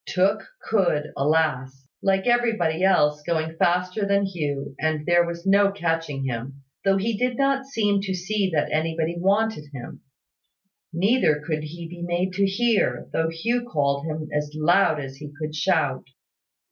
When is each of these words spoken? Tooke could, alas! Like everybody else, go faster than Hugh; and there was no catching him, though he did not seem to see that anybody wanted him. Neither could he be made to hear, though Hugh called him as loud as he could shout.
Tooke 0.07 0.47
could, 0.63 1.13
alas! 1.15 1.87
Like 2.01 2.25
everybody 2.25 2.83
else, 2.83 3.21
go 3.21 3.55
faster 3.57 4.03
than 4.03 4.25
Hugh; 4.25 4.73
and 4.79 5.05
there 5.05 5.27
was 5.27 5.45
no 5.45 5.71
catching 5.71 6.23
him, 6.23 6.63
though 6.83 6.97
he 6.97 7.15
did 7.15 7.37
not 7.37 7.67
seem 7.67 8.01
to 8.01 8.15
see 8.15 8.49
that 8.49 8.71
anybody 8.71 9.17
wanted 9.19 9.65
him. 9.71 10.01
Neither 10.91 11.39
could 11.45 11.61
he 11.61 11.87
be 11.87 12.01
made 12.01 12.33
to 12.33 12.47
hear, 12.47 13.11
though 13.13 13.29
Hugh 13.29 13.63
called 13.71 14.07
him 14.07 14.27
as 14.33 14.49
loud 14.55 14.99
as 14.99 15.17
he 15.17 15.31
could 15.39 15.53
shout. 15.53 16.03